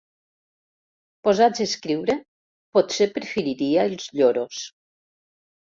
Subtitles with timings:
[1.27, 2.15] Posats a escriure,
[2.79, 4.65] potser preferiria els lloros.